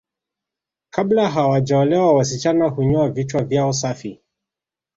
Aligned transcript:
Kabla 0.89 1.29
hawajaolewa 1.29 2.13
wasichana 2.13 2.67
hunyoa 2.67 3.09
vichwa 3.09 3.43
vyao 3.43 3.73
safi 3.73 4.21